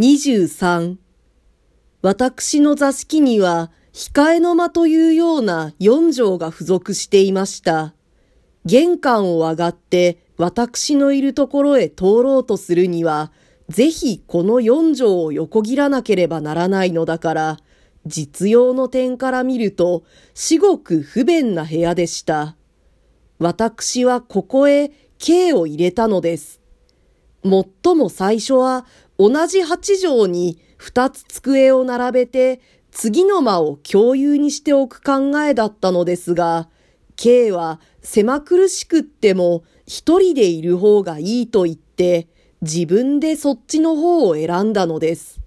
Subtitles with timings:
[0.00, 0.96] 23
[2.02, 7.94] 私の座敷には控えの間というような四畳が付属していました。
[8.64, 13.30] 玄関を上がって私のいるところへ通ろうとするには、
[13.68, 17.58] ぜひこの四畳を横切らなければならないのだから、
[18.04, 20.02] 実用の点から見ると、
[20.34, 22.56] 至極不便な部屋でした。
[23.38, 26.64] 私はここへ刑を入れたのです。
[27.44, 28.86] もっとも最初は
[29.18, 32.60] 同じ八畳に二つ机を並べて
[32.90, 36.68] 次の間を共有にしておく考えだったのですが、
[37.16, 42.28] K は狭苦しくっても一人でいる方がいいと言って
[42.62, 45.40] 自分でそっちの方を選んだのです。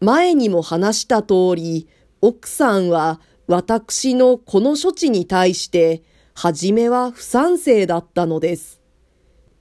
[0.00, 1.88] 前にも話した通り、
[2.20, 6.02] 奥さんは私のこの処置に対して、
[6.34, 8.80] はじめは不賛成だったのです。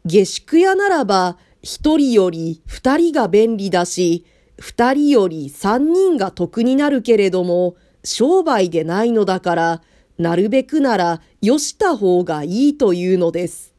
[0.06, 4.26] 下宿屋ならば、一人より二人が便利だし、
[4.60, 9.82] 二人より三人が得になるけれども、商売でないのだから、
[10.18, 13.74] なるべくならよした方がいいというのです。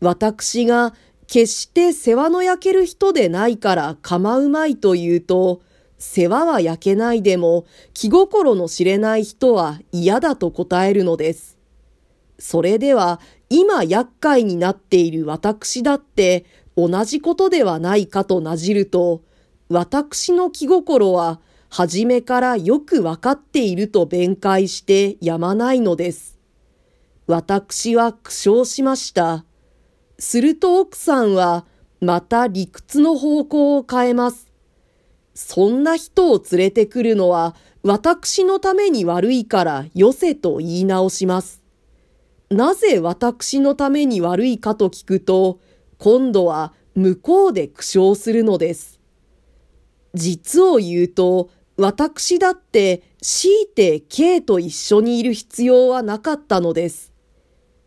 [0.00, 0.94] 私が
[1.26, 5.60] 決して世話の焼ける人でないから構うまいと言うと、
[5.98, 11.58] 世話は焼けないでも気心の知れない人は嫌だと答えるのです。
[12.38, 13.20] それでは
[13.50, 16.44] 今厄介になっている私だって
[16.76, 19.22] 同じことではないかとなじると、
[19.68, 26.38] 私の気心は初めからよくわかっていると弁解してやまないのです。
[27.26, 29.44] 私は苦笑しました。
[30.18, 31.66] すると奥さんは
[32.00, 34.52] また理屈の方向を変えます。
[35.34, 41.62] そんな人を連れてくるのは私のために悪いからよせと言い直します。
[42.50, 45.58] なぜ私のために悪いかと聞くと、
[45.98, 49.00] 今度は向こうで苦笑するのです。
[50.14, 57.12] 実を言うと、私だって強いて K と一緒にいる必要はなかったのです。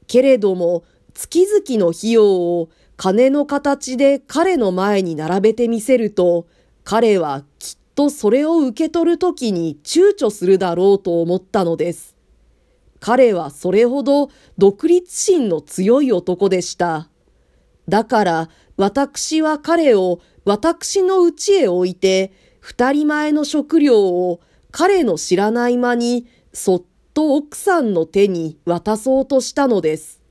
[0.08, 0.84] けれども、
[1.14, 6.48] 月々の費用を金の形で彼の前に並べてみせると、
[6.84, 12.16] 彼はきっとそれを受け取るときに躊躇するだろうと思ったのです。
[13.00, 17.10] 彼はそれほど独立心の強い男でした。
[17.88, 26.84] だから私は彼を私の家へ置いて二人前の食料を彼の知らない間にそっ
[27.14, 30.22] と奥さんの手に渡そうとしたのです。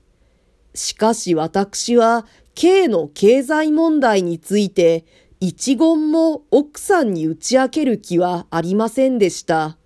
[0.74, 5.04] しかし私は K の経済問題について
[5.40, 9.78] 一言も奥さんに打ち明ける気はありませんでした。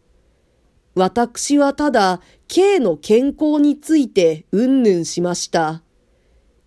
[0.95, 5.83] 私はただ K の健康についてうんぬんしました。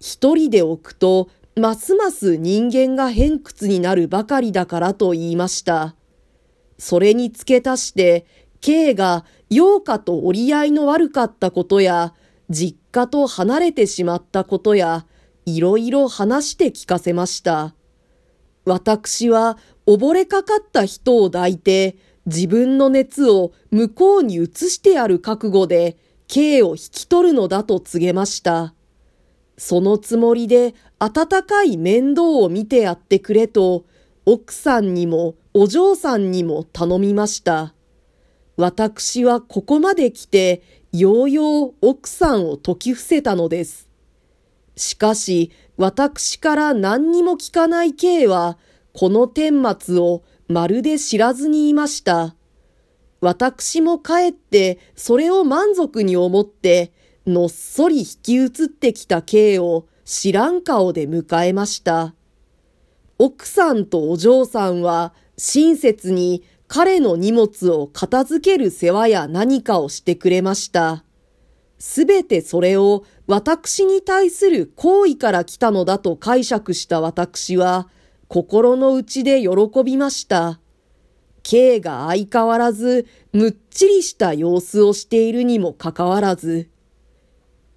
[0.04, 5.96] 一人で置くと、ますます人間が偏屈になるばかりだからと言いました。
[6.78, 8.26] それに付け足して、
[8.60, 12.14] K が陽花と折り合いの悪かったことや、
[12.50, 15.06] 実家と離れてしまったことや、
[15.46, 17.74] いろいろ話して聞かせました。
[18.66, 25.96] 私は溺れかかった人を抱いて、自分の熱を向こうに移してやる覚悟で、
[26.28, 28.74] K を引き取るのだと告げました。
[29.58, 33.86] そのつもりで温かい面倒を見てやってくれと、
[34.26, 37.74] 奥さんにもお嬢さんにも頼みました。
[38.56, 40.62] 私はここまで来て、
[40.92, 43.90] ようよう奥さんを解き伏せたのです。
[44.76, 48.58] しかし、私から何にも聞かない K は、
[48.94, 52.36] この顛末をまるで知らずにいました。
[53.22, 56.92] 私も帰ってそれを満足に思って
[57.26, 62.14] のっそり引き移ってきた K を知らん顔で迎えました。
[63.18, 71.06] 奥さんとお嬢さんは親切に彼の荷物を片付ける世話や何かをしてくれました。
[71.78, 77.90] すべてそれを私に対する好意から来たのだと解釈した私は、
[78.28, 80.60] 心の内で喜びました。
[81.44, 86.70] K が相変わらずむっちりした様子をしているにもかかわらず、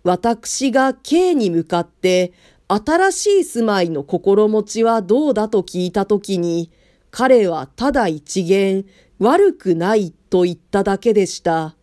[0.07, 2.33] 私が K に向かって
[2.69, 6.71] 新しい住まいの心持ちはどうだと聞いたときに、
[7.11, 8.85] 彼はただ一元
[9.19, 11.75] 悪くないと言っただけでした。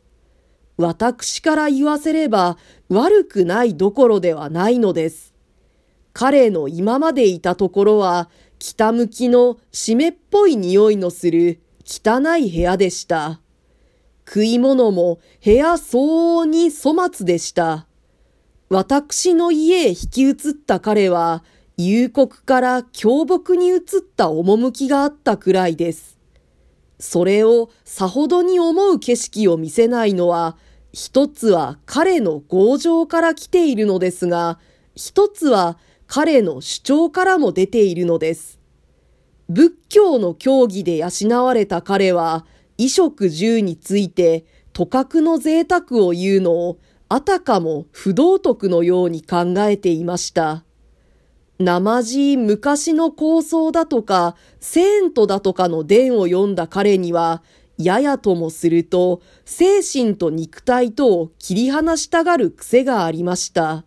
[0.77, 5.33] 私から言わせれば悪くないどころではないのです。
[6.13, 13.41] 彼の今までいたところは北向きの湿っぽい匂いのする汚い部屋でした。
[14.25, 17.85] 食い物も部屋相応に粗末でした。
[18.73, 20.35] 私の家へ引き移っ
[20.65, 21.43] た彼は、
[21.77, 23.81] 幽谷から凶木に移っ
[24.17, 26.17] た趣があったくらいです。
[26.97, 30.57] それをさほどに思う景色を見せないのは、
[30.91, 34.57] 一つは彼の強情から来ているのですが、
[34.95, 35.77] 一つは
[36.07, 38.59] 彼の主張からも出ているのです。
[39.49, 42.43] 仏教の教義で養われた彼は、
[42.77, 46.79] 衣食住について、都格の贅沢を言うのを、
[47.13, 50.63] あたかも不道徳のように考えていました。
[51.59, 57.43] 生地昔の構想だとか、セントだとかの伝を読んだ彼には、
[57.77, 63.85] ややともすると、精神と肉体とを切り離したがる癖がありました。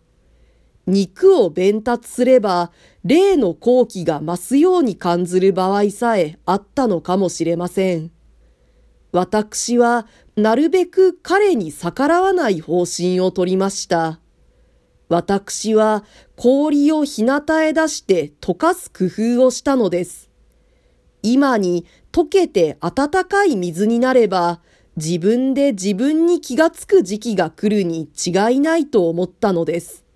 [0.85, 2.71] 肉を弁達すれば、
[3.03, 8.09] 霊の好機が増すように感ずる場合さえあったのかもしれません。
[9.11, 14.19] 私は、なるべく彼に逆らわない方針をとりました。
[15.09, 16.03] 私は
[16.35, 20.29] 氷を日向へ出して溶かす工夫をしたのです。
[21.23, 24.61] 今に溶けて暖かい水になれば、
[24.95, 30.06] 自分で自分に気がつく時期が来るに違いないと思ったのです。